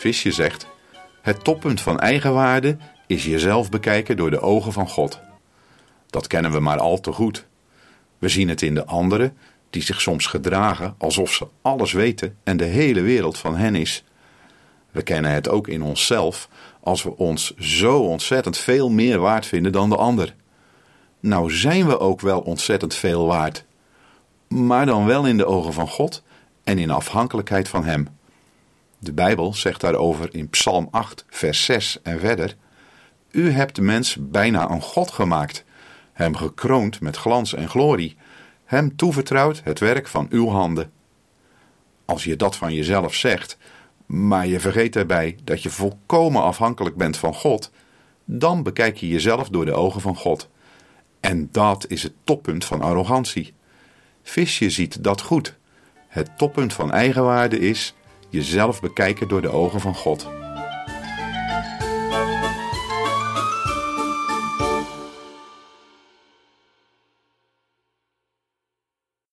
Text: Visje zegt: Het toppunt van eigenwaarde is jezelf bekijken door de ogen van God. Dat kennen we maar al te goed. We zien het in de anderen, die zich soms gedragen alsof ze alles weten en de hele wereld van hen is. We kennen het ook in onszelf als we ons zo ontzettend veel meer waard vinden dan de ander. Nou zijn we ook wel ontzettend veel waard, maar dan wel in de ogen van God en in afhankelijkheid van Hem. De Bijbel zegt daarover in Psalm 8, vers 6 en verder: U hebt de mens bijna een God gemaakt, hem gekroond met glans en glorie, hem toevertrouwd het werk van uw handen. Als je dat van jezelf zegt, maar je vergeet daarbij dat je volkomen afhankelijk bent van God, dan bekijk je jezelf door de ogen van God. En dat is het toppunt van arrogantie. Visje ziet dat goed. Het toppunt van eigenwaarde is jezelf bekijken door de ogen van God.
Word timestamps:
Visje 0.00 0.32
zegt: 0.32 0.66
Het 1.20 1.44
toppunt 1.44 1.80
van 1.80 1.98
eigenwaarde 1.98 2.76
is 3.06 3.24
jezelf 3.24 3.70
bekijken 3.70 4.16
door 4.16 4.30
de 4.30 4.40
ogen 4.40 4.72
van 4.72 4.88
God. 4.88 5.20
Dat 6.06 6.26
kennen 6.26 6.52
we 6.52 6.60
maar 6.60 6.78
al 6.78 7.00
te 7.00 7.12
goed. 7.12 7.46
We 8.18 8.28
zien 8.28 8.48
het 8.48 8.62
in 8.62 8.74
de 8.74 8.84
anderen, 8.84 9.36
die 9.70 9.82
zich 9.82 10.00
soms 10.00 10.26
gedragen 10.26 10.94
alsof 10.98 11.32
ze 11.32 11.46
alles 11.62 11.92
weten 11.92 12.36
en 12.44 12.56
de 12.56 12.64
hele 12.64 13.00
wereld 13.00 13.38
van 13.38 13.56
hen 13.56 13.74
is. 13.74 14.04
We 14.90 15.02
kennen 15.02 15.30
het 15.30 15.48
ook 15.48 15.68
in 15.68 15.82
onszelf 15.82 16.48
als 16.80 17.02
we 17.02 17.16
ons 17.16 17.54
zo 17.56 17.98
ontzettend 17.98 18.58
veel 18.58 18.90
meer 18.90 19.18
waard 19.18 19.46
vinden 19.46 19.72
dan 19.72 19.88
de 19.88 19.96
ander. 19.96 20.34
Nou 21.20 21.52
zijn 21.52 21.86
we 21.86 21.98
ook 21.98 22.20
wel 22.20 22.40
ontzettend 22.40 22.94
veel 22.94 23.26
waard, 23.26 23.64
maar 24.48 24.86
dan 24.86 25.06
wel 25.06 25.26
in 25.26 25.36
de 25.36 25.46
ogen 25.46 25.72
van 25.72 25.88
God 25.88 26.22
en 26.64 26.78
in 26.78 26.90
afhankelijkheid 26.90 27.68
van 27.68 27.84
Hem. 27.84 28.18
De 29.02 29.12
Bijbel 29.12 29.54
zegt 29.54 29.80
daarover 29.80 30.34
in 30.34 30.48
Psalm 30.48 30.88
8, 30.90 31.24
vers 31.28 31.64
6 31.64 31.98
en 32.02 32.20
verder: 32.20 32.56
U 33.30 33.50
hebt 33.50 33.76
de 33.76 33.82
mens 33.82 34.16
bijna 34.20 34.70
een 34.70 34.82
God 34.82 35.10
gemaakt, 35.10 35.64
hem 36.12 36.36
gekroond 36.36 37.00
met 37.00 37.16
glans 37.16 37.54
en 37.54 37.68
glorie, 37.68 38.16
hem 38.64 38.96
toevertrouwd 38.96 39.60
het 39.64 39.78
werk 39.78 40.06
van 40.06 40.26
uw 40.30 40.48
handen. 40.48 40.90
Als 42.04 42.24
je 42.24 42.36
dat 42.36 42.56
van 42.56 42.74
jezelf 42.74 43.14
zegt, 43.14 43.58
maar 44.06 44.46
je 44.46 44.60
vergeet 44.60 44.92
daarbij 44.92 45.36
dat 45.44 45.62
je 45.62 45.70
volkomen 45.70 46.42
afhankelijk 46.42 46.96
bent 46.96 47.16
van 47.16 47.34
God, 47.34 47.70
dan 48.24 48.62
bekijk 48.62 48.96
je 48.96 49.08
jezelf 49.08 49.48
door 49.48 49.64
de 49.64 49.72
ogen 49.72 50.00
van 50.00 50.16
God. 50.16 50.48
En 51.20 51.48
dat 51.52 51.84
is 51.88 52.02
het 52.02 52.12
toppunt 52.24 52.64
van 52.64 52.80
arrogantie. 52.80 53.54
Visje 54.22 54.70
ziet 54.70 55.04
dat 55.04 55.20
goed. 55.20 55.58
Het 56.08 56.38
toppunt 56.38 56.72
van 56.72 56.92
eigenwaarde 56.92 57.58
is 57.58 57.94
jezelf 58.30 58.80
bekijken 58.80 59.28
door 59.28 59.42
de 59.42 59.48
ogen 59.48 59.80
van 59.80 59.94
God. 59.94 60.39